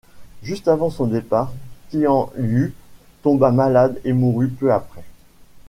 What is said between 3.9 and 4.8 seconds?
et mourut peu